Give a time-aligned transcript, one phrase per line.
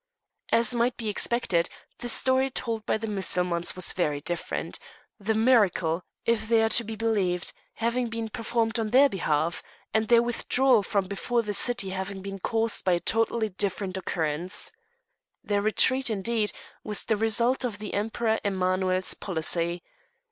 [0.51, 1.69] As might be expected,
[1.99, 4.79] the story told by the Mussulmans was very different,
[5.19, 9.61] the miracle, if they are to be believed, having been performed on their behalf,
[9.93, 14.71] and their withdrawal from before the city having been caused by a totally different occurrence.
[15.43, 16.51] Their retreat, indeed,
[16.83, 19.83] was the result of the Emperor Emanuel's policy.